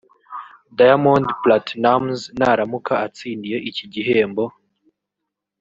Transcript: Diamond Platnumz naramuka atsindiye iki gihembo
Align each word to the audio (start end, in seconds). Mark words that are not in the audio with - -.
Diamond 0.77 1.27
Platnumz 1.43 2.19
naramuka 2.39 2.93
atsindiye 3.05 3.57
iki 3.69 3.85
gihembo 3.93 4.43